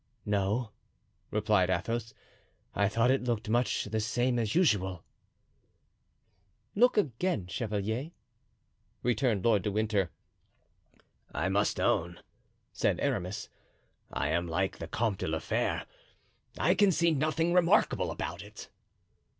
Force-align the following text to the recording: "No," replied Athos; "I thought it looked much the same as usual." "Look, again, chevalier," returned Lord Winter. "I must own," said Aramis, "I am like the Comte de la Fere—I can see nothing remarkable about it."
"No," 0.25 0.71
replied 1.29 1.69
Athos; 1.69 2.15
"I 2.73 2.89
thought 2.89 3.11
it 3.11 3.23
looked 3.25 3.49
much 3.49 3.83
the 3.85 3.99
same 3.99 4.39
as 4.39 4.55
usual." 4.55 5.03
"Look, 6.73 6.97
again, 6.97 7.45
chevalier," 7.45 8.09
returned 9.03 9.45
Lord 9.45 9.67
Winter. 9.67 10.09
"I 11.31 11.49
must 11.49 11.79
own," 11.79 12.19
said 12.73 12.99
Aramis, 12.99 13.47
"I 14.11 14.29
am 14.29 14.47
like 14.47 14.79
the 14.79 14.87
Comte 14.87 15.19
de 15.19 15.27
la 15.27 15.37
Fere—I 15.37 16.73
can 16.73 16.91
see 16.91 17.11
nothing 17.11 17.53
remarkable 17.53 18.09
about 18.09 18.41
it." 18.41 18.69